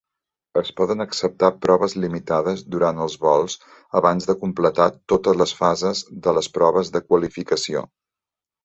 [0.59, 3.59] Es poden acceptar proves limitades durant els vols
[4.01, 7.89] abans de completar totes les fases de les proves de qualificació.